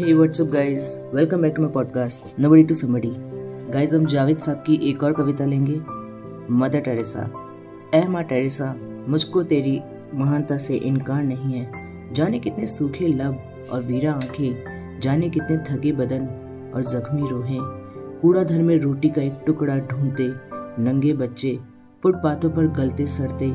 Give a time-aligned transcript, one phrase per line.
[0.00, 0.98] Hey, what's up, guys?
[1.12, 3.08] Welcome back to my podcast, Nobody to Somebody.
[3.72, 5.74] Guys, हम जावेद साहब की एक और कविता लेंगे
[6.52, 7.24] मदर टेरेसा
[7.94, 8.72] ए माँ टेरेसा
[9.08, 9.74] मुझको तेरी
[10.14, 15.92] महानता से इनकार नहीं है जाने कितने सूखे लब और वीरा आँखें जाने कितने थके
[15.92, 16.24] बदन
[16.74, 17.58] और जख्मी रोहे
[18.22, 20.30] कूड़ा धर में रोटी का एक टुकड़ा ढूंढते
[20.82, 21.58] नंगे बच्चे
[22.02, 23.50] फुटपाथों पर गलते सड़ते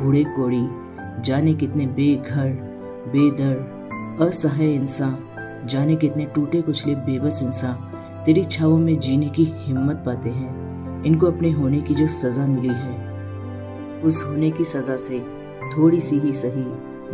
[0.00, 0.64] बूढ़े कोड़ी
[1.22, 2.48] जाने कितने बेघर
[3.12, 5.28] बेदर असहाय इंसान
[5.66, 11.26] जाने कितने टूटे कुचले बेबस इंसान तेरी छावों में जीने की हिम्मत पाते हैं। इनको
[11.26, 15.20] अपने होने की जो सजा मिली है, उस होने की सजा से
[15.76, 16.64] थोड़ी सी ही सही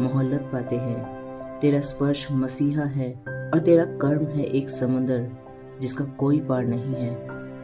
[0.02, 5.28] मोहल्लत पाते हैं। तेरा स्पर्श मसीहा है और तेरा कर्म है एक समंदर,
[5.80, 7.10] जिसका कोई पार नहीं है।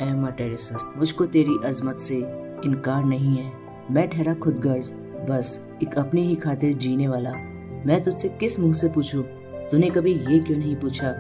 [0.03, 2.17] ए माँ टेरेसा, मुझको तेरी अजमत से
[2.65, 3.53] इनकार नहीं है।
[3.91, 4.93] मैं ठहरा खुद गर्ज
[5.31, 7.33] बस, एक अपनी ही खातिर जीने वाला।
[7.87, 9.25] मैं तुझसे किस मुँह से पूछूँ?
[9.71, 11.11] तूने कभी ये क्यों नहीं पूछा,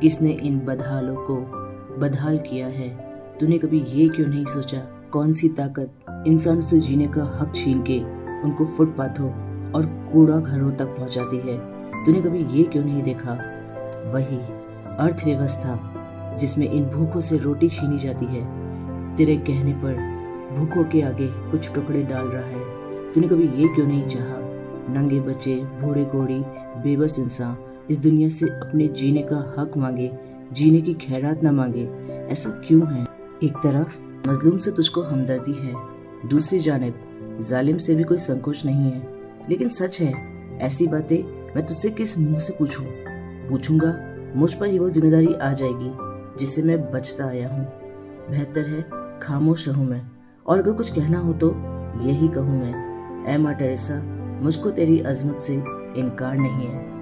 [0.00, 1.36] किसने इन बदहालों को
[1.98, 2.88] बदहाल किया है?
[3.40, 4.78] तूने कभी ये क्यों नहीं सोचा
[5.12, 7.98] कौन सी ताकत इंसान से जीने का हक छीन के
[8.42, 9.30] उनको फुटपाथों
[9.72, 11.58] और कूड़ा घरों तक पहुंचाती है?
[12.04, 13.32] तूने कभी ये क्यों नहीं देखा?
[14.12, 14.38] वही
[14.98, 18.46] अर्थव्यवस्था जिसमें इन भूखों से रोटी छीनी जाती है।
[19.16, 19.94] तेरे कहने पर
[20.56, 24.36] भूखों के आगे कुछ टुकड़े डाल रहा है। तूने कभी ये क्यों नहीं चाहा,
[24.92, 26.40] नंगे बच्चे बूढ़े कोड़ी
[26.82, 27.56] बेबस इंसान
[27.90, 30.18] इस दुनिया से अपने जीने का हक मांगे,
[30.52, 31.88] जीने की खैरात न मांगे,
[32.32, 33.06] ऐसा क्यों है?
[33.42, 35.74] एक तरफ़, मजलूम से तुझको हमदर्दी है,
[36.28, 36.94] दूसरी जानब,
[37.40, 39.08] जालिम से भी कोई संकोच नहीं है।
[39.50, 40.12] लेकिन सच है,
[40.58, 41.24] ऐसी बातें
[41.56, 42.86] मैं तुझसे किस मुँह से पूछूँ?
[43.48, 45.92] पूछूँगा, मुझ पर ही वो ज़िम्मेदारी आ जाएगी,
[46.38, 47.64] जिससे मैं बचता आया हूँ।
[48.30, 48.82] बेहतर है,
[49.20, 50.02] खामोश रहूँ मैं।
[50.46, 51.50] और अगर कुछ कहना हो तो
[52.00, 52.88] यही कहूँ मैं
[53.34, 54.02] ए माँ टेरेसा,
[54.42, 55.54] मुझको तेरी अजमत से
[55.96, 56.97] इनकार नहीं है।